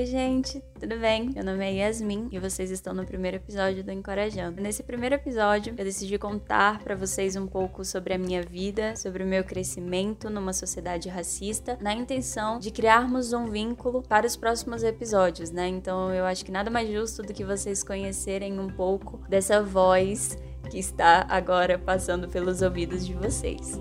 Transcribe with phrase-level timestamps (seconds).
[0.00, 1.28] Oi, gente, tudo bem?
[1.28, 4.58] Meu nome é Yasmin e vocês estão no primeiro episódio do Encorajando.
[4.58, 9.22] Nesse primeiro episódio, eu decidi contar para vocês um pouco sobre a minha vida, sobre
[9.22, 14.82] o meu crescimento numa sociedade racista, na intenção de criarmos um vínculo para os próximos
[14.82, 15.68] episódios, né?
[15.68, 20.38] Então, eu acho que nada mais justo do que vocês conhecerem um pouco dessa voz
[20.70, 23.78] que está agora passando pelos ouvidos de vocês.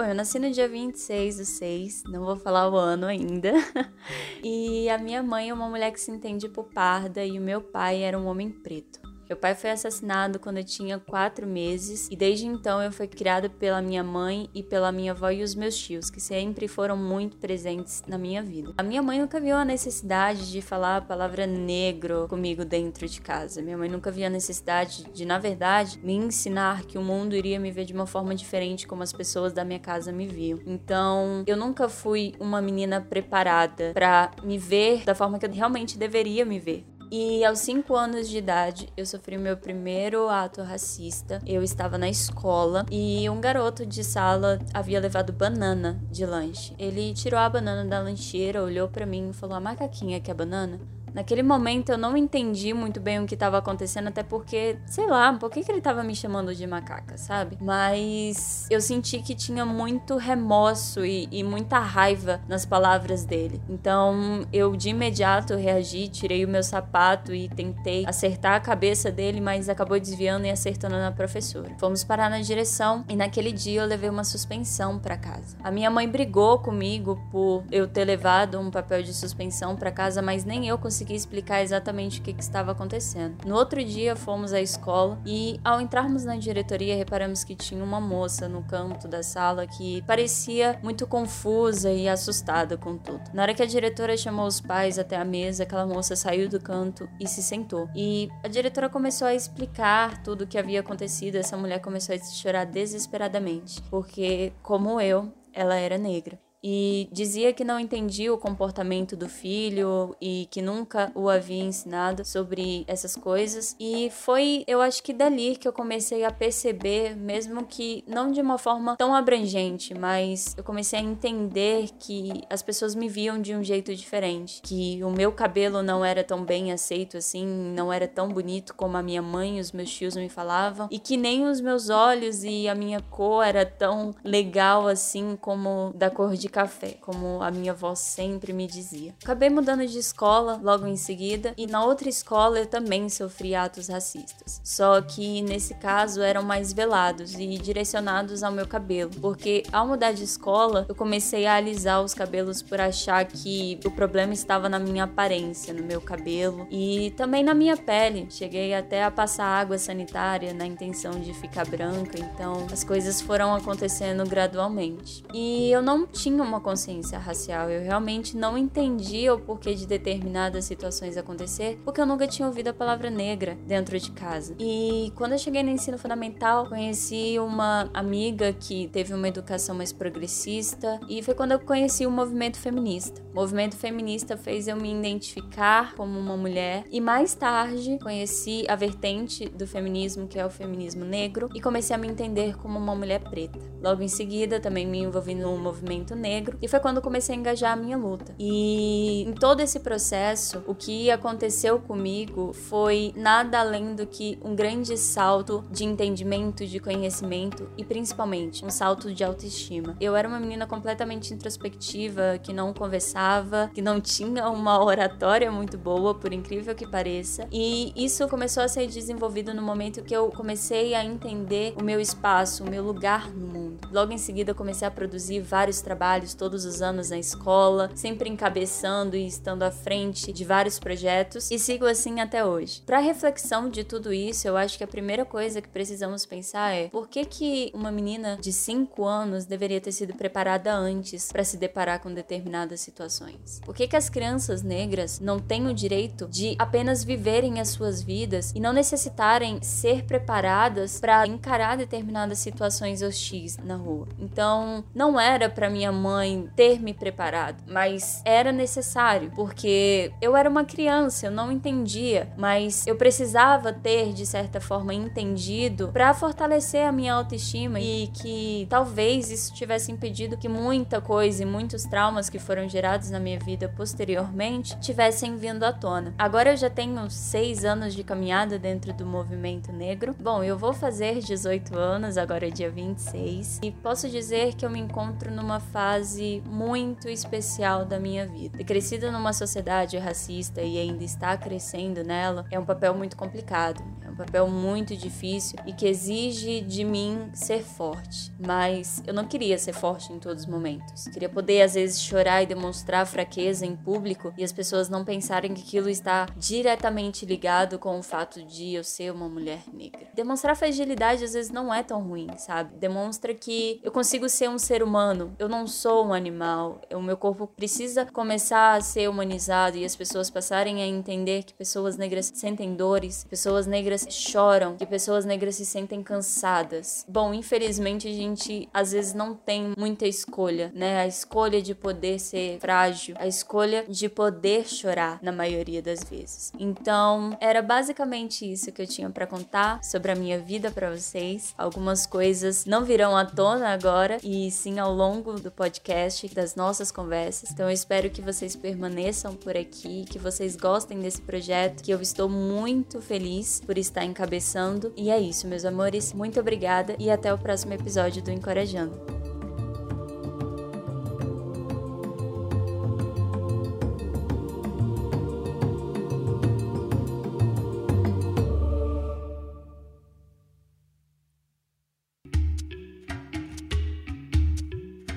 [0.00, 3.52] Bom, eu nasci no dia 26 do 6, não vou falar o ano ainda.
[4.42, 7.60] e a minha mãe é uma mulher que se entende por parda e o meu
[7.60, 9.09] pai era um homem preto.
[9.30, 13.48] Meu pai foi assassinado quando eu tinha quatro meses e desde então eu fui criada
[13.48, 17.36] pela minha mãe e pela minha avó e os meus tios, que sempre foram muito
[17.36, 18.74] presentes na minha vida.
[18.76, 23.20] A minha mãe nunca viu a necessidade de falar a palavra negro comigo dentro de
[23.20, 23.62] casa.
[23.62, 27.60] Minha mãe nunca viu a necessidade de, na verdade, me ensinar que o mundo iria
[27.60, 30.58] me ver de uma forma diferente como as pessoas da minha casa me viam.
[30.66, 35.96] Então, eu nunca fui uma menina preparada para me ver da forma que eu realmente
[35.96, 36.84] deveria me ver.
[37.12, 41.40] E aos 5 anos de idade, eu sofri o meu primeiro ato racista.
[41.44, 46.72] Eu estava na escola e um garoto de sala havia levado banana de lanche.
[46.78, 50.78] Ele tirou a banana da lancheira, olhou para mim e falou: "A macaquinha quer banana?"
[51.14, 55.32] Naquele momento eu não entendi muito bem o que estava acontecendo, até porque, sei lá,
[55.32, 57.58] por que, que ele estava me chamando de macaca, sabe?
[57.60, 63.60] Mas eu senti que tinha muito remorso e, e, muita raiva nas palavras dele.
[63.68, 69.40] Então eu de imediato reagi, tirei o meu sapato e tentei acertar a cabeça dele,
[69.40, 71.70] mas acabou desviando e acertando na professora.
[71.78, 75.56] Fomos parar na direção e naquele dia eu levei uma suspensão para casa.
[75.62, 80.22] A minha mãe brigou comigo por eu ter levado um papel de suspensão para casa,
[80.22, 83.36] mas nem eu consegui consegui explicar exatamente o que, que, estava acontecendo.
[83.46, 88.00] No outro dia, fomos à escola e, ao entrarmos na diretoria, reparamos que tinha uma
[88.00, 93.22] moça no canto da sala que parecia muito confusa e assustada com tudo.
[93.32, 96.60] Na hora que a diretora chamou os pais até a mesa, aquela moça saiu do
[96.60, 97.88] canto e se sentou.
[97.94, 101.36] E a diretora começou a explicar tudo o que havia acontecido.
[101.36, 107.64] Essa mulher começou a chorar desesperadamente, porque, como eu, ela era negra e dizia que
[107.64, 113.74] não entendia o comportamento do filho e que nunca o havia ensinado sobre essas coisas.
[113.80, 118.40] E foi, eu acho que dali que eu comecei a perceber, mesmo que não de
[118.40, 123.54] uma forma tão abrangente, mas eu comecei a entender que as pessoas me viam de
[123.54, 128.06] um jeito diferente, que o meu cabelo não era tão bem aceito assim, não era
[128.06, 131.46] tão bonito como a minha mãe e os meus tios me falavam, e que nem
[131.46, 136.49] os meus olhos e a minha cor era tão legal assim como da cor de
[136.50, 139.14] café, como a minha avó sempre me dizia.
[139.22, 143.88] Acabei mudando de escola logo em seguida e na outra escola eu também sofri atos
[143.88, 144.60] racistas.
[144.64, 150.12] Só que nesse caso eram mais velados e direcionados ao meu cabelo, porque ao mudar
[150.12, 154.78] de escola eu comecei a alisar os cabelos por achar que o problema estava na
[154.78, 158.26] minha aparência, no meu cabelo e também na minha pele.
[158.30, 163.54] Cheguei até a passar água sanitária na intenção de ficar branca, então as coisas foram
[163.54, 165.24] acontecendo gradualmente.
[165.32, 167.70] E eu não tinha uma consciência racial.
[167.70, 172.68] Eu realmente não entendia o porquê de determinadas situações acontecer, porque eu nunca tinha ouvido
[172.68, 174.54] a palavra negra dentro de casa.
[174.58, 179.92] E quando eu cheguei no ensino fundamental, conheci uma amiga que teve uma educação mais
[179.92, 183.22] progressista e foi quando eu conheci o movimento feminista.
[183.32, 188.76] O movimento feminista fez eu me identificar como uma mulher e mais tarde conheci a
[188.76, 192.94] vertente do feminismo, que é o feminismo negro, e comecei a me entender como uma
[192.94, 193.58] mulher preta.
[193.82, 197.38] Logo em seguida, também me envolvi no movimento negro negro e foi quando comecei a
[197.38, 198.34] engajar a minha luta.
[198.38, 204.54] E em todo esse processo, o que aconteceu comigo foi nada além do que um
[204.54, 209.96] grande salto de entendimento, de conhecimento e principalmente um salto de autoestima.
[210.00, 215.76] Eu era uma menina completamente introspectiva, que não conversava, que não tinha uma oratória muito
[215.76, 220.28] boa, por incrível que pareça, e isso começou a ser desenvolvido no momento que eu
[220.30, 223.88] comecei a entender o meu espaço, o meu lugar no mundo.
[223.92, 228.28] Logo em seguida, eu comecei a produzir vários trabalhos todos os anos na escola, sempre
[228.28, 232.82] encabeçando e estando à frente de vários projetos e sigo assim até hoje.
[232.84, 236.88] Para reflexão de tudo isso, eu acho que a primeira coisa que precisamos pensar é
[236.88, 241.56] por que que uma menina de 5 anos deveria ter sido preparada antes para se
[241.56, 243.60] deparar com determinadas situações?
[243.64, 248.02] Por que que as crianças negras não têm o direito de apenas viverem as suas
[248.02, 254.08] vidas e não necessitarem ser preparadas para encarar determinadas situações hostis na rua.
[254.18, 256.09] Então, não era para minha mãe
[256.54, 262.86] ter me preparado, mas era necessário, porque eu era uma criança, eu não entendia, mas
[262.86, 269.30] eu precisava ter de certa forma entendido para fortalecer a minha autoestima e que talvez
[269.30, 273.68] isso tivesse impedido que muita coisa e muitos traumas que foram gerados na minha vida
[273.76, 276.14] posteriormente tivessem vindo à tona.
[276.18, 280.14] Agora eu já tenho seis anos de caminhada dentro do movimento negro.
[280.20, 284.70] Bom, eu vou fazer 18 anos, agora é dia 26, e posso dizer que eu
[284.70, 285.99] me encontro numa fase
[286.46, 288.58] muito especial da minha vida.
[288.58, 293.82] Ter crescido numa sociedade racista e ainda estar crescendo nela é um papel muito complicado,
[294.20, 298.30] papel muito difícil e que exige de mim ser forte.
[298.38, 301.04] Mas eu não queria ser forte em todos os momentos.
[301.08, 305.54] Queria poder às vezes chorar e demonstrar fraqueza em público e as pessoas não pensarem
[305.54, 310.08] que aquilo está diretamente ligado com o fato de eu ser uma mulher negra.
[310.14, 312.76] Demonstrar fragilidade às vezes não é tão ruim, sabe?
[312.76, 316.80] Demonstra que eu consigo ser um ser humano, eu não sou um animal.
[316.92, 321.54] O meu corpo precisa começar a ser humanizado e as pessoas passarem a entender que
[321.54, 327.04] pessoas negras sentem dores, pessoas negras choram, que pessoas negras se sentem cansadas.
[327.08, 331.00] Bom, infelizmente a gente às vezes não tem muita escolha, né?
[331.00, 336.52] A escolha de poder ser frágil, a escolha de poder chorar na maioria das vezes.
[336.58, 341.54] Então, era basicamente isso que eu tinha para contar sobre a minha vida para vocês.
[341.56, 346.90] Algumas coisas não virão à tona agora e sim ao longo do podcast, das nossas
[346.90, 347.50] conversas.
[347.50, 352.00] Então, eu espero que vocês permaneçam por aqui, que vocês gostem desse projeto, que eu
[352.00, 354.92] estou muito feliz por estar encabeçando.
[354.96, 356.12] E é isso, meus amores.
[356.12, 359.20] Muito obrigada e até o próximo episódio do Encorajando.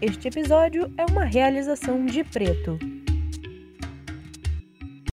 [0.00, 2.78] Este episódio é uma realização de Preto.